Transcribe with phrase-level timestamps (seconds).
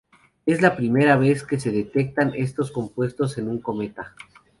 [0.47, 4.15] Es la primera vez que se detectan estos compuestos en un cometa.